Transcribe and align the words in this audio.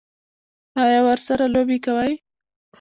ایا 0.83 0.99
ورسره 1.07 1.45
لوبې 1.53 1.77
کوئ؟ 1.85 2.13